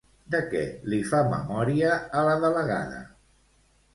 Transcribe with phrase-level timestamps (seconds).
[0.35, 0.61] De què
[0.93, 1.91] li fa memòria
[2.21, 3.05] a la delegada?